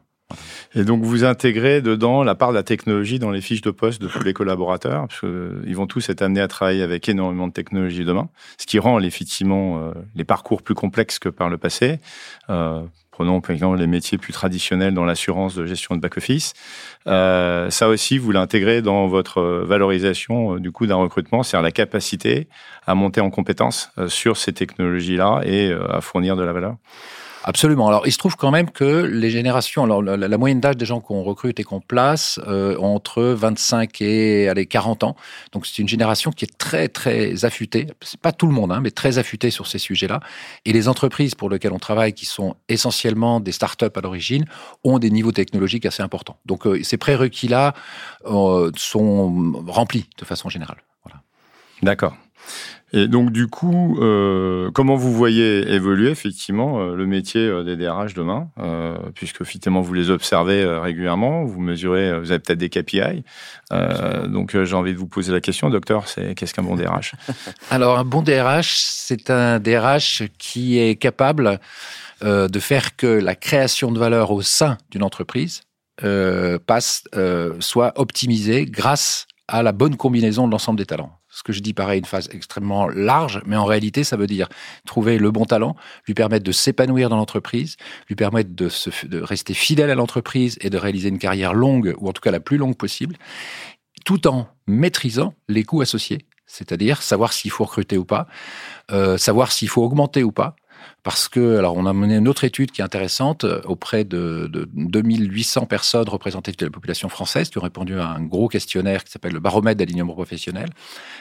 Et 0.74 0.84
donc 0.84 1.04
vous 1.04 1.24
intégrez 1.24 1.82
dedans 1.82 2.24
la 2.24 2.36
part 2.36 2.50
de 2.50 2.56
la 2.56 2.64
technologie 2.64 3.20
dans 3.20 3.32
les 3.32 3.42
fiches 3.42 3.62
de 3.62 3.72
poste 3.72 4.02
de 4.02 4.08
tous 4.08 4.24
les 4.24 4.34
collaborateurs, 4.34 5.08
parce 5.08 5.20
qu'ils 5.20 5.30
euh, 5.30 5.74
vont 5.74 5.88
tous 5.88 6.10
être 6.10 6.22
amenés 6.22 6.42
à 6.42 6.48
travailler 6.48 6.84
avec 6.84 7.08
énormément 7.08 7.48
de 7.48 7.54
technologie 7.54 8.04
demain, 8.04 8.30
ce 8.58 8.66
qui 8.66 8.80
rend 8.80 9.00
effectivement 9.00 9.80
euh, 9.80 9.92
les 10.16 10.24
parcours 10.24 10.64
plus 10.64 10.76
complexes 10.76 11.20
que 11.20 11.30
par 11.30 11.50
le 11.50 11.58
passé. 11.58 12.00
Euh, 12.50 12.82
prenons 13.12 13.40
par 13.40 13.52
exemple 13.52 13.78
les 13.78 13.88
métiers 13.88 14.18
plus 14.18 14.34
traditionnels 14.34 14.94
dans 14.94 15.06
l'assurance 15.06 15.56
de 15.56 15.66
gestion 15.66 15.96
de 15.96 16.02
back-office. 16.02 16.54
Ça 17.06 17.88
aussi, 17.88 18.18
vous 18.18 18.32
l'intégrez 18.32 18.82
dans 18.82 19.08
votre 19.08 19.42
valorisation 19.42 20.58
du 20.58 20.74
coup 20.74 20.86
d'un 20.86 20.96
recrutement, 20.96 21.42
c'est-à-dire 21.42 21.64
la 21.64 21.72
capacité 21.72 22.50
à 22.86 22.94
monter 22.94 23.22
en 23.22 23.30
compétence 23.30 23.92
sur 24.08 24.36
ces 24.36 24.52
technologies-là 24.52 25.44
et 25.46 25.72
à 25.72 26.02
fournir 26.02 26.36
de 26.36 26.44
la 26.44 26.52
valeur. 26.52 26.76
Absolument. 27.48 27.88
Alors, 27.88 28.08
il 28.08 28.12
se 28.12 28.18
trouve 28.18 28.36
quand 28.36 28.50
même 28.50 28.72
que 28.72 29.04
les 29.04 29.30
générations, 29.30 29.86
la, 29.86 30.38
moyenne 30.40 30.60
d'âge 30.60 30.78
des 30.78 30.86
gens 30.88 31.00
qu'on 31.00 31.22
recrute 31.22 31.60
et 31.60 31.64
qu'on 31.64 31.80
place 31.80 32.40
euh, 32.48 32.76
entre 32.80 33.22
25 33.22 34.02
et 34.02 34.50
allez, 34.50 34.66
40 34.66 35.04
ans. 35.04 35.16
Donc, 35.52 35.68
c'est 35.68 35.78
une 35.78 35.88
génération 35.88 36.32
qui 36.32 36.46
est 36.46 36.58
très, 36.58 36.88
très 36.88 37.46
affûtée. 37.46 37.86
C'est 38.02 38.20
pas 38.20 38.32
tout 38.32 38.48
le 38.48 38.52
monde, 38.52 38.72
hein, 38.72 38.80
mais 38.82 38.90
très 38.90 39.20
affûtée 39.20 39.52
sur 39.52 39.68
ces 39.68 39.78
sujets-là. 39.78 40.22
Et 40.66 40.74
les 40.74 40.88
entreprises 40.88 41.36
pour 41.36 41.52
lesquelles 41.52 41.74
on 41.74 41.78
travaille, 41.78 42.14
qui 42.14 42.26
sont 42.26 42.56
essentiellement 42.68 43.40
des 43.40 43.52
start-up 43.52 43.96
à 43.96 44.02
l'origine, 44.02 44.46
ont 44.84 44.98
des 44.98 45.12
niveaux 45.12 45.32
technologiques 45.32 45.86
assez 45.86 46.02
importants. 46.02 46.38
Donc, 46.48 46.66
euh, 46.66 46.82
ces 46.82 46.98
prérequis-là 46.98 47.76
euh, 48.26 48.72
sont 48.76 49.64
remplis 49.68 50.10
de 50.18 50.26
façon 50.26 50.50
générale. 50.50 50.78
Voilà. 51.04 51.22
D'accord. 51.84 52.18
Et 52.96 53.10
donc 53.10 53.32
du 53.32 53.48
coup, 53.48 53.98
euh, 54.00 54.72
comment 54.72 54.96
vous 54.96 55.12
voyez 55.12 55.70
évoluer 55.74 56.10
effectivement 56.10 56.80
euh, 56.80 56.96
le 56.96 57.06
métier 57.06 57.42
euh, 57.42 57.64
des 57.64 57.76
DRH 57.76 58.14
demain, 58.14 58.50
euh, 58.58 58.96
puisque 59.14 59.42
effectivement 59.42 59.82
vous 59.82 59.94
les 59.94 60.12
observez 60.12 60.66
régulièrement, 60.66 61.44
vous 61.44 61.60
mesurez, 61.60 62.18
vous 62.18 62.32
avez 62.32 62.40
peut-être 62.40 62.58
des 62.58 62.70
KPI. 62.70 63.24
donc 64.30 64.58
j'ai 64.64 64.76
envie 64.76 64.94
de 64.94 64.98
vous 64.98 65.08
poser 65.08 65.34
la 65.34 65.42
question, 65.42 65.70
docteur, 65.70 66.08
c'est 66.08 66.36
qu'est-ce 66.36 66.54
qu'un 66.54 66.64
bon 66.64 66.78
DRH? 66.78 67.16
Alors 67.70 68.00
un 68.00 68.06
bon 68.06 68.22
DRH, 68.22 68.76
c'est 68.78 69.30
un 69.30 69.60
DRH 69.60 70.24
qui 70.38 70.80
est 70.80 70.96
capable 70.96 71.60
de 72.22 72.60
faire 72.60 72.96
que 72.96 73.08
la 73.08 73.36
création 73.36 73.92
de 73.92 74.00
valeur 74.00 74.32
au 74.32 74.42
sein 74.42 74.78
d'une 74.90 75.04
entreprise 75.04 75.64
passe, 76.66 77.04
soit 77.60 77.94
optimisée 78.00 78.66
grâce 78.66 79.28
à 79.48 79.64
la 79.64 79.74
bonne 79.74 79.98
combinaison 79.98 80.48
de 80.48 80.52
l'ensemble 80.52 80.78
des 80.78 80.86
talents 80.86 81.12
ce 81.36 81.44
que 81.44 81.52
je 81.52 81.60
dis 81.60 81.74
paraît 81.74 81.98
une 81.98 82.06
phase 82.06 82.30
extrêmement 82.32 82.88
large, 82.88 83.42
mais 83.46 83.58
en 83.58 83.66
réalité, 83.66 84.06
ça 84.06 84.16
veut 84.16 84.26
dire 84.26 84.48
trouver 84.86 85.18
le 85.18 85.32
bon 85.32 85.44
talent, 85.44 85.76
lui 86.08 86.14
permettre 86.14 86.46
de 86.46 86.54
s'épanouir 86.54 87.10
dans 87.10 87.18
l'entreprise, 87.18 87.76
lui 88.08 88.16
permettre 88.16 88.56
de, 88.56 88.70
de 89.08 89.22
rester 89.22 89.54
fidèle 89.54 89.90
à 89.90 89.96
l'entreprise 89.96 90.58
et 90.62 90.70
de 90.70 90.78
réaliser 90.78 91.10
une 91.10 91.20
carrière 91.20 91.54
longue, 91.54 91.94
ou 92.00 92.08
en 92.08 92.14
tout 92.14 92.22
cas 92.22 92.32
la 92.32 92.40
plus 92.40 92.58
longue 92.58 92.78
possible, 92.78 93.18
tout 94.06 94.28
en 94.28 94.48
maîtrisant 94.66 95.34
les 95.50 95.66
coûts 95.66 95.82
associés, 95.82 96.20
c'est-à-dire 96.46 97.02
savoir 97.02 97.34
s'il 97.34 97.52
faut 97.52 97.66
recruter 97.66 97.98
ou 97.98 98.06
pas, 98.06 98.28
euh, 98.92 99.18
savoir 99.18 99.52
s'il 99.52 99.68
faut 99.68 99.84
augmenter 99.84 100.24
ou 100.24 100.32
pas, 100.32 100.56
parce 101.04 101.30
que, 101.30 101.58
alors, 101.58 101.78
on 101.78 101.86
a 101.86 101.94
mené 101.94 102.16
une 102.16 102.28
autre 102.28 102.46
étude 102.46 102.72
qui 102.72 102.82
est 102.82 102.84
intéressante 102.84 103.44
euh, 103.44 103.62
auprès 103.66 104.04
de, 104.04 104.50
de 104.52 104.68
2800 104.74 105.68
personnes 105.68 106.10
représentatives 106.10 106.58
de 106.58 106.66
la 106.66 106.72
population 106.72 107.10
française 107.10 107.50
qui 107.50 107.60
ont 107.60 107.62
répondu 107.62 108.00
à 108.00 108.08
un 108.08 108.22
gros 108.22 108.48
questionnaire 108.48 109.04
qui 109.04 109.12
s'appelle 109.12 109.34
le 109.34 109.40
baromètre 109.40 109.78
d'alignement 109.78 110.14
professionnel. 110.14 110.70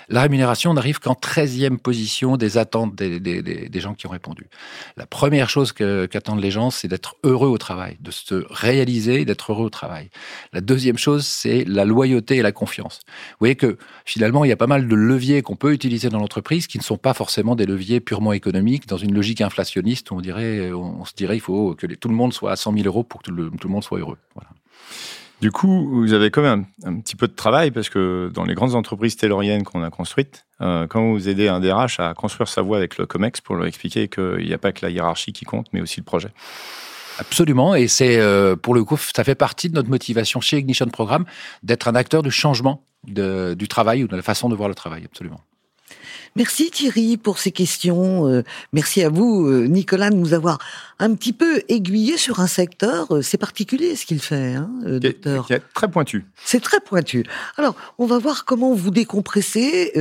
La 0.09 0.23
rémunération 0.23 0.73
n'arrive 0.73 1.01
qu'en 1.01 1.13
13e 1.13 1.77
position 1.79 2.37
des 2.37 2.59
attentes 2.59 2.95
des, 2.95 3.81
gens 3.81 3.95
qui 3.95 4.07
ont 4.07 4.11
répondu. 4.11 4.47
La 4.97 5.07
première 5.07 5.51
chose 5.51 5.73
qu'attendent 5.73 6.41
les 6.41 6.51
gens, 6.51 6.71
c'est 6.71 6.89
d'être 6.89 7.17
heureux 7.23 7.49
au 7.49 7.59
travail, 7.59 7.97
de 8.01 8.11
se 8.11 8.47
réaliser, 8.51 9.25
d'être 9.25 9.53
heureux 9.53 9.67
au 9.67 9.71
travail. 9.71 10.11
La 10.53 10.61
deuxième 10.61 10.99
chose, 10.99 11.27
c'est 11.27 11.65
la 11.65 11.85
loyauté 11.85 12.37
et 12.37 12.43
la 12.43 12.53
confiance. 12.53 13.01
Vous 13.05 13.37
voyez 13.41 13.57
que 13.57 13.77
finalement, 14.05 14.45
il 14.45 14.49
y 14.49 14.53
a 14.53 14.57
pas 14.57 14.67
mal 14.67 14.89
de 14.89 14.95
leviers 14.95 15.43
qu'on 15.43 15.57
peut 15.57 15.73
utiliser 15.73 16.09
dans 16.09 16.19
l'entreprise 16.19 16.67
qui 16.67 16.79
ne 16.79 16.83
sont 16.83 16.97
pas 16.97 17.15
forcément 17.15 17.55
des 17.55 17.67
leviers 17.67 18.01
purement 18.01 18.33
économiques 18.33 18.87
dans 18.87 18.97
une 18.97 19.15
logique 19.15 19.41
inflationniste 19.45 20.11
on 20.13 20.21
dirait, 20.21 20.73
on, 20.73 21.05
se 21.05 21.15
dirait, 21.15 21.37
il 21.37 21.41
faut 21.41 21.75
que 21.75 21.87
tout 21.87 22.09
le 22.09 22.15
monde 22.15 22.33
soit 22.33 22.53
à 22.53 22.57
100 22.57 22.73
000 22.75 22.87
euros 22.87 23.05
pour 23.05 23.23
que 23.23 23.31
tout 23.31 23.35
le, 23.35 23.51
monde 23.69 23.85
soit 23.85 23.99
heureux. 23.99 24.19
Du 25.41 25.51
coup, 25.51 25.91
vous 25.91 26.13
avez 26.13 26.31
quand 26.31 26.43
même 26.43 26.65
un, 26.85 27.01
petit 27.01 27.17
peu 27.17 27.29
de 27.29 27.35
travail 27.35 27.71
parce 27.71 27.89
que 27.89 28.31
dans 28.33 28.45
les 28.45 28.55
grandes 28.55 28.75
entreprises 28.75 29.17
tayloriennes 29.17 29.65
qu'on 29.65 29.83
a 29.83 29.91
construites, 29.91 30.47
euh, 30.61 30.87
quand 30.87 31.13
vous 31.13 31.29
aidez 31.29 31.49
un 31.49 31.61
DRH 31.61 32.01
à 32.01 32.15
construire 32.15 32.49
sa 32.49 32.63
voie 32.63 32.79
avec 32.79 32.97
le 32.99 33.07
COMEX 33.07 33.41
pour 33.41 33.57
leur 33.57 33.67
expliquer 33.67 34.09
qu'il 34.09 34.47
n'y 34.47 34.55
a 34.55 34.59
pas 34.59 34.73
que 34.73 34.85
la 34.87 34.91
hiérarchie 34.91 35.33
qui 35.33 35.45
compte, 35.45 35.67
mais 35.73 35.81
aussi 35.81 36.01
le 36.01 36.05
projet. 36.05 36.31
Absolument, 37.19 37.75
et 37.75 37.87
c'est 37.87 38.19
euh, 38.19 38.57
pour 38.57 38.75
le 38.75 38.85
coup, 38.85 38.97
ça 38.97 39.23
fait 39.23 39.35
partie 39.35 39.69
de 39.69 39.75
notre 39.75 39.89
motivation 39.89 40.41
chez 40.41 40.59
Ignition 40.59 40.87
Programme 40.87 41.25
d'être 41.63 41.89
un 41.89 41.95
acteur 41.95 42.23
du 42.23 42.31
changement 42.31 42.85
du 43.05 43.69
travail 43.69 44.03
ou 44.05 44.09
de 44.09 44.17
la 44.17 44.23
façon 44.23 44.49
de 44.49 44.55
voir 44.55 44.69
le 44.69 44.75
travail, 44.75 45.05
absolument. 45.05 45.41
Merci 46.37 46.69
Thierry 46.69 47.17
pour 47.17 47.39
ces 47.39 47.53
questions. 47.53 48.27
Euh, 48.27 48.43
merci 48.73 49.05
à 49.05 49.09
vous, 49.09 49.47
euh, 49.47 49.69
Nicolas, 49.69 50.11
de 50.11 50.17
nous 50.17 50.35
avoir 50.35 50.59
un 50.99 51.15
petit 51.15 51.33
peu 51.33 51.63
aiguillé 51.69 52.17
sur 52.17 52.41
un 52.41 52.49
secteur. 52.49 53.07
Euh, 53.15 53.23
c'est 53.23 53.39
particulier 53.39 53.95
ce 53.95 54.05
qu'il 54.05 54.19
fait, 54.19 54.55
hein, 54.55 54.69
docteur. 54.85 55.47
C'est 55.47 55.63
très 55.73 55.87
pointu. 55.87 56.27
C'est 56.45 56.59
très 56.59 56.81
pointu. 56.81 57.25
Alors, 57.57 57.77
on 57.99 58.07
va 58.07 58.19
voir 58.19 58.47
comment 58.47 58.75
vous 58.75 58.91
décompressez. 58.91 59.93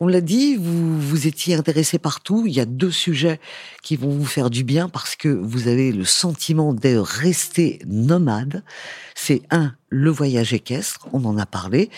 on 0.00 0.08
l'a 0.08 0.20
dit, 0.20 0.56
vous 0.56 1.00
vous 1.00 1.28
étiez 1.28 1.54
intéressé 1.54 2.00
partout. 2.00 2.42
Il 2.46 2.52
y 2.52 2.60
a 2.60 2.64
deux 2.64 2.90
sujets 2.90 3.38
qui 3.84 3.94
vont 3.94 4.10
vous 4.10 4.26
faire 4.26 4.50
du 4.50 4.64
bien 4.64 4.88
parce 4.88 5.14
que 5.14 5.28
vous 5.28 5.68
avez 5.68 5.92
le 5.92 6.04
sentiment 6.04 6.74
de 6.74 6.96
rester 6.96 7.78
nomade. 7.86 8.64
C'est 9.14 9.42
un, 9.50 9.74
le 9.90 10.10
voyage 10.10 10.52
équestre, 10.52 11.08
on 11.12 11.24
en 11.24 11.38
a 11.38 11.46
parlé. 11.46 11.90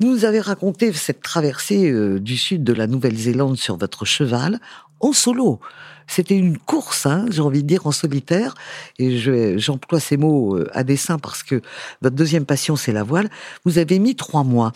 Vous 0.00 0.08
nous 0.08 0.24
avez 0.24 0.40
raconté 0.40 0.92
cette 0.92 1.20
traversée 1.20 1.92
du 2.20 2.36
sud 2.36 2.64
de 2.64 2.72
la 2.72 2.86
Nouvelle-Zélande 2.86 3.21
sur 3.56 3.76
votre 3.76 4.04
cheval, 4.04 4.60
en 5.00 5.12
solo. 5.12 5.60
C'était 6.06 6.36
une 6.36 6.58
course, 6.58 7.06
hein, 7.06 7.26
j'ai 7.30 7.40
envie 7.40 7.62
de 7.62 7.68
dire, 7.68 7.86
en 7.86 7.92
solitaire. 7.92 8.54
Et 8.98 9.18
j'emploie 9.58 10.00
ces 10.00 10.16
mots 10.16 10.56
euh, 10.56 10.68
à 10.72 10.84
dessein 10.84 11.18
parce 11.18 11.42
que 11.42 11.62
votre 12.00 12.16
deuxième 12.16 12.44
passion, 12.44 12.76
c'est 12.76 12.92
la 12.92 13.02
voile. 13.02 13.30
Vous 13.64 13.78
avez 13.78 13.98
mis 13.98 14.16
trois 14.16 14.44
mois. 14.44 14.72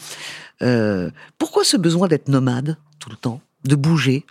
Euh, 0.63 1.11
pourquoi 1.39 1.65
ce 1.65 1.77
besoin 1.77 2.09
d'être 2.09 2.29
nomade 2.29 2.77
tout 2.99 3.11
le 3.11 3.17
temps, 3.17 3.41
de 3.65 3.77
bouger 3.77 4.25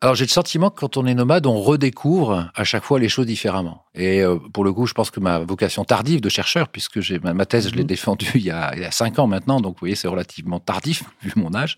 alors 0.00 0.14
j'ai 0.14 0.24
le 0.24 0.30
sentiment 0.30 0.70
que 0.70 0.78
quand 0.78 0.96
on 0.96 1.06
est 1.06 1.14
nomade, 1.14 1.46
on 1.46 1.60
redécouvre 1.60 2.50
à 2.54 2.62
chaque 2.62 2.84
fois 2.84 3.00
les 3.00 3.08
choses 3.08 3.26
différemment. 3.26 3.84
Et 3.96 4.22
euh, 4.22 4.36
pour 4.52 4.62
le 4.62 4.72
coup, 4.72 4.86
je 4.86 4.94
pense 4.94 5.10
que 5.10 5.18
ma 5.18 5.40
vocation 5.40 5.84
tardive 5.84 6.20
de 6.20 6.28
chercheur, 6.28 6.68
puisque 6.68 7.00
j'ai 7.00 7.18
ma, 7.18 7.46
thèse, 7.46 7.68
je 7.68 7.74
l'ai 7.74 7.82
mhm. 7.82 7.88
défendue 7.88 8.30
il 8.36 8.42
y, 8.42 8.50
a, 8.50 8.72
il 8.76 8.82
y 8.82 8.84
a 8.84 8.92
cinq 8.92 9.18
ans 9.18 9.26
maintenant, 9.26 9.60
donc 9.60 9.74
vous 9.74 9.80
voyez, 9.80 9.96
c'est 9.96 10.06
relativement 10.06 10.60
tardif 10.60 11.02
vu 11.22 11.32
mon 11.34 11.52
âge. 11.52 11.76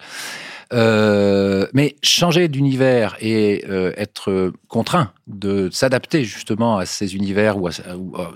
Euh, 0.73 1.67
mais 1.73 1.97
changer 2.03 2.49
d'univers 2.49 3.17
et 3.21 3.65
euh, 3.69 3.93
être 3.97 4.53
contraint 4.69 5.13
de 5.27 5.69
s'adapter 5.73 6.23
justement 6.25 6.77
à 6.77 6.87
ces 6.87 7.17
univers 7.17 7.57
ou, 7.57 7.69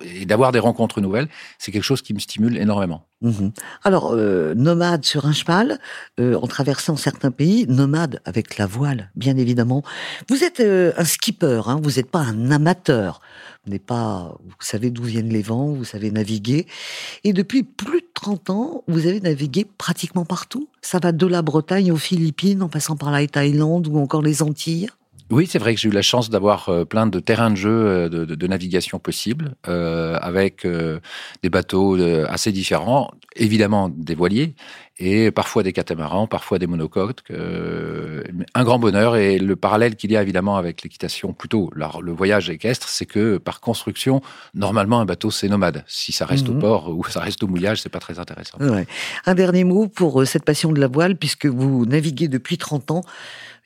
et 0.03 0.25
d'avoir 0.25 0.51
des 0.51 0.59
rencontres 0.59 1.01
nouvelles, 1.01 1.29
c'est 1.59 1.71
quelque 1.71 1.85
chose 1.85 2.03
qui 2.03 2.15
me 2.15 2.19
stimule 2.19 2.57
énormément. 2.57 3.07
Mhm. 3.25 3.53
Alors, 3.83 4.13
euh, 4.13 4.55
nomade 4.55 5.05
sur 5.05 5.27
un 5.27 5.33
cheval, 5.33 5.81
en 6.21 6.47
traversant 6.47 6.97
certains 6.97 7.33
pays, 7.33 7.67
nomade 7.67 8.21
avec 8.25 8.57
la 8.59 8.67
voile, 8.67 9.11
bien 9.17 9.37
évidemment. 9.37 9.83
Vous 10.29 10.45
êtes 10.45 10.61
un 10.61 11.05
skipper, 11.05 11.63
hein, 11.67 11.81
vous 11.83 11.93
n'êtes 11.93 12.11
pas 12.11 12.21
un 12.21 12.51
amateur 12.53 13.21
n'est 13.67 13.79
pas, 13.79 14.37
vous 14.45 14.55
savez 14.61 14.91
d'où 14.91 15.05
viennent 15.05 15.31
les 15.31 15.43
vents, 15.43 15.73
vous 15.73 15.85
savez 15.85 16.11
naviguer. 16.11 16.67
Et 17.25 17.33
depuis 17.33 17.63
plus 17.63 18.01
de 18.01 18.07
30 18.15 18.51
ans, 18.51 18.85
vous 18.89 19.07
avez 19.07 19.21
navigué 19.21 19.67
pratiquement 19.79 20.25
partout. 20.25 20.69
Ça 20.83 20.99
va 20.99 21.13
de 21.13 21.27
la 21.27 21.43
Bretagne 21.43 21.91
aux 21.93 21.97
Philippines, 21.97 22.63
en 22.63 22.69
passant 22.69 22.97
par 22.97 23.11
la 23.11 23.27
Thaïlande 23.27 23.89
ou 23.89 23.99
encore 23.99 24.23
les 24.23 24.43
Antilles. 24.43 24.91
Oui, 25.31 25.47
c'est 25.49 25.59
vrai 25.59 25.75
que 25.75 25.81
j'ai 25.81 25.89
eu 25.89 25.93
la 25.93 26.03
chance 26.03 26.29
d'avoir 26.29 26.69
euh, 26.69 26.85
plein 26.85 27.07
de 27.07 27.19
terrains 27.19 27.51
de 27.51 27.57
jeu 27.57 27.71
euh, 27.71 28.09
de, 28.09 28.47
navigation 28.47 28.99
possibles, 28.99 29.55
euh, 29.69 30.19
avec 30.21 30.67
des 31.43 31.51
bateaux 31.51 31.97
assez 32.29 32.53
différents, 32.53 33.11
évidemment 33.37 33.89
des 33.89 34.15
voiliers, 34.15 34.55
et 34.99 35.31
parfois 35.31 35.63
des 35.63 35.73
catamarans, 35.73 36.27
parfois 36.27 36.59
des 36.59 36.67
monocoques. 36.67 37.23
un 38.55 38.65
grand 38.65 38.79
bonheur, 38.79 39.17
et 39.17 39.39
le 39.39 39.57
parallèle 39.57 39.97
qu'il 39.97 40.13
y 40.13 40.17
a 40.17 40.23
évidemment 40.23 40.57
avec 40.57 40.83
l'équitation, 40.83 41.33
plutôt 41.33 41.71
le 41.75 42.13
voyage 42.13 42.51
équestre, 42.51 42.89
c'est 42.89 43.07
que 43.07 43.39
par 43.39 43.61
construction, 43.61 44.21
normalement 44.53 45.01
un 45.01 45.07
bateau 45.07 45.31
c'est 45.31 45.49
nomade. 45.49 45.85
Si 45.87 46.13
ça 46.13 46.27
reste 46.27 46.49
au 46.49 46.55
mhm. 46.55 46.61
port 46.61 46.91
ou 46.91 47.03
ça 47.05 47.21
reste 47.21 47.43
au 47.43 47.47
mouillage, 47.47 47.81
c'est 47.81 47.89
pas 47.89 48.01
très 48.01 48.19
intéressant. 48.19 48.59
Un 49.25 49.35
dernier 49.35 49.65
mot 49.65 49.89
pour 49.89 50.27
cette 50.27 50.45
passion 50.45 50.71
de 50.71 50.81
la 50.81 50.89
voile, 50.89 51.17
puisque 51.17 51.47
vous 51.47 51.87
naviguez 51.87 52.29
depuis 52.29 52.59
30 52.59 52.91
ans. 52.91 53.01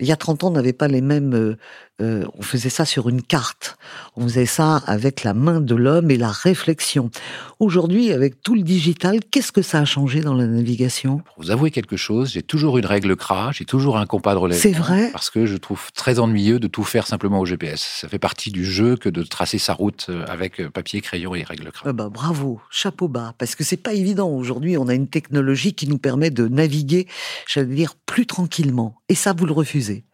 Il 0.00 0.06
y 0.06 0.12
a 0.12 0.16
30 0.16 0.44
ans, 0.44 0.48
on 0.48 0.50
n'avait 0.52 0.72
pas 0.72 0.86
les 0.88 1.00
mêmes. 1.00 1.56
Euh, 2.00 2.08
euh, 2.08 2.24
on 2.34 2.42
faisait 2.42 2.70
ça 2.70 2.84
sur 2.84 3.08
une 3.08 3.22
carte. 3.22 3.76
On 4.16 4.22
faisait 4.22 4.46
ça 4.46 4.76
avec 4.86 5.24
la 5.24 5.34
main 5.34 5.60
de 5.60 5.74
l'homme 5.74 6.10
et 6.10 6.16
la 6.16 6.30
réflexion. 6.30 7.10
Aujourd'hui, 7.58 8.12
avec 8.12 8.42
tout 8.42 8.54
le 8.54 8.62
digital, 8.62 9.20
qu'est-ce 9.30 9.52
que 9.52 9.62
ça 9.62 9.80
a 9.80 9.84
changé 9.84 10.20
dans 10.20 10.34
la 10.34 10.46
navigation? 10.46 11.18
Pour 11.18 11.44
vous 11.44 11.50
avouer 11.50 11.70
quelque 11.70 11.96
chose, 11.96 12.30
j'ai 12.30 12.42
toujours 12.42 12.78
une 12.78 12.86
règle 12.86 13.16
CRA, 13.16 13.50
j'ai 13.52 13.64
toujours 13.64 13.98
un 13.98 14.06
compas 14.06 14.34
de 14.34 14.38
relèvement. 14.38 14.62
C'est 14.62 14.72
vrai? 14.72 15.10
Parce 15.12 15.30
que 15.30 15.46
je 15.46 15.56
trouve 15.56 15.92
très 15.92 16.18
ennuyeux 16.18 16.58
de 16.58 16.66
tout 16.66 16.84
faire 16.84 17.06
simplement 17.06 17.40
au 17.40 17.46
GPS. 17.46 17.98
Ça 18.00 18.08
fait 18.08 18.18
partie 18.18 18.50
du 18.50 18.64
jeu 18.64 18.96
que 18.96 19.08
de 19.08 19.22
tracer 19.22 19.58
sa 19.58 19.74
route 19.74 20.06
euh, 20.08 20.24
avec 20.28 20.66
papier, 20.68 21.00
crayon 21.00 21.34
et 21.34 21.42
règles 21.42 21.70
CRA. 21.72 21.90
Ah 21.90 21.92
bah, 21.92 22.08
bravo, 22.08 22.60
chapeau 22.70 23.08
bas, 23.08 23.34
parce 23.38 23.54
que 23.54 23.64
c'est 23.64 23.76
pas 23.76 23.92
évident. 23.92 24.30
Aujourd'hui, 24.30 24.78
on 24.78 24.88
a 24.88 24.94
une 24.94 25.08
technologie 25.08 25.74
qui 25.74 25.88
nous 25.88 25.98
permet 25.98 26.30
de 26.30 26.48
naviguer, 26.48 27.06
j'allais 27.46 27.74
dire, 27.74 27.94
plus 28.06 28.26
tranquillement. 28.26 28.96
Et 29.08 29.14
ça, 29.14 29.32
vous 29.32 29.46
le 29.46 29.52
refusez? 29.52 30.04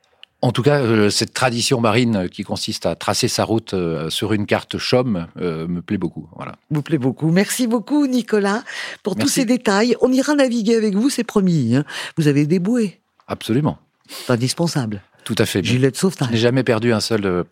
En 0.45 0.53
tout 0.53 0.61
cas, 0.61 0.81
euh, 0.81 1.09
cette 1.09 1.33
tradition 1.33 1.81
marine 1.81 2.29
qui 2.31 2.43
consiste 2.43 2.85
à 2.85 2.95
tracer 2.97 3.29
sa 3.29 3.45
route 3.45 3.73
euh, 3.73 4.11
sur 4.11 4.35
une 4.35 4.45
carte 4.45 4.77
chaume 4.77 5.27
euh, 5.41 5.67
me 5.67 5.81
plaît 5.81 5.97
beaucoup. 5.97 6.29
Voilà. 6.37 6.57
Vous 6.71 6.83
plaît 6.83 6.99
beaucoup. 6.99 7.31
Merci 7.31 7.67
beaucoup, 7.67 8.07
Nicolas, 8.07 8.63
pour 9.03 9.17
tous 9.17 9.29
ces 9.29 9.47
détails. 9.47 9.97
On 10.03 10.13
ira 10.13 10.35
naviguer 10.35 10.77
avec 10.77 10.97
vous, 10.97 11.09
c'est 11.09 11.25
promis. 11.25 11.75
Hein. 11.75 11.85
Vous 12.19 12.29
avez 12.29 12.45
des 12.45 12.59
bouées. 12.59 13.01
Absolument. 13.27 13.79
C'est 14.07 14.33
indispensable. 14.33 15.01
Tout 15.25 15.35
à 15.39 15.47
fait. 15.47 15.65
Gilet 15.65 15.91
de 15.91 15.97
sauvetage. 15.97 16.29
Je 16.29 16.35
n'ai 16.35 16.39
jamais 16.39 16.63
perdu 16.63 16.93
un 16.93 17.01
seul 17.01 17.47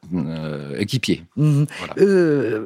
équipier. 0.77 1.25
Mhm. 1.37 1.67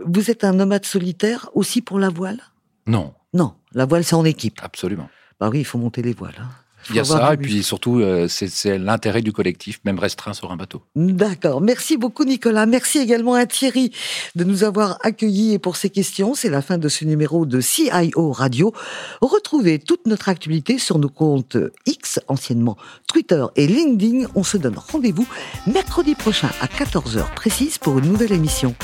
vous 0.06 0.30
êtes 0.30 0.42
un 0.42 0.54
nomade 0.54 0.84
solitaire 0.84 1.50
aussi 1.54 1.82
pour 1.82 2.00
la 2.00 2.08
voile? 2.08 2.40
Non. 2.88 3.14
Non, 3.32 3.54
la 3.74 3.86
voile 3.86 4.02
c'est 4.02 4.16
en 4.16 4.24
équipe. 4.24 4.58
Absolument. 4.60 5.08
Bah 5.38 5.50
oui, 5.52 5.60
il 5.60 5.64
faut 5.64 5.78
monter 5.78 6.02
les 6.02 6.14
voiles. 6.14 6.34
Hein. 6.40 6.48
Il 6.90 6.96
y 6.96 7.00
a 7.00 7.04
ça, 7.04 7.34
et 7.34 7.36
puis 7.36 7.62
surtout, 7.62 8.00
euh, 8.00 8.28
c'est 8.28 8.78
l'intérêt 8.78 9.22
du 9.22 9.32
collectif, 9.32 9.80
même 9.84 9.98
restreint 9.98 10.32
sur 10.32 10.52
un 10.52 10.56
bateau. 10.56 10.82
D'accord. 10.94 11.60
Merci 11.60 11.96
beaucoup, 11.96 12.24
Nicolas. 12.24 12.66
Merci 12.66 12.98
également 12.98 13.34
à 13.34 13.46
Thierry 13.46 13.92
de 14.34 14.44
nous 14.44 14.64
avoir 14.64 14.98
accueillis 15.02 15.54
et 15.54 15.58
pour 15.58 15.76
ces 15.76 15.90
questions. 15.90 16.34
C'est 16.34 16.50
la 16.50 16.62
fin 16.62 16.78
de 16.78 16.88
ce 16.88 17.04
numéro 17.04 17.46
de 17.46 17.60
CIO 17.60 18.32
Radio. 18.32 18.72
Retrouvez 19.20 19.78
toute 19.78 20.06
notre 20.06 20.28
actualité 20.28 20.78
sur 20.78 20.98
nos 20.98 21.08
comptes 21.08 21.56
X, 21.86 22.20
anciennement 22.28 22.76
Twitter 23.08 23.44
et 23.56 23.66
LinkedIn. 23.66 24.26
On 24.34 24.44
se 24.44 24.56
donne 24.56 24.76
rendez-vous 24.76 25.26
mercredi 25.66 26.14
prochain 26.14 26.50
à 26.60 26.66
14h 26.66 27.34
précise 27.34 27.78
pour 27.78 27.98
une 27.98 28.06
nouvelle 28.06 28.32
émission. 28.32 28.74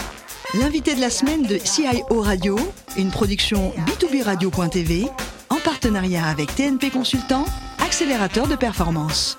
L'invité 0.54 0.94
de 0.94 1.00
la 1.00 1.08
semaine 1.08 1.44
de 1.44 1.58
CIO 1.58 2.20
Radio, 2.20 2.58
une 2.98 3.10
production 3.10 3.72
B2B 3.86 4.22
Radio.tv 4.22 5.08
en 5.48 5.56
partenariat 5.56 6.26
avec 6.26 6.54
TNP 6.54 6.90
Consultant 6.90 7.46
accélérateur 7.92 8.46
de 8.48 8.56
performance. 8.56 9.36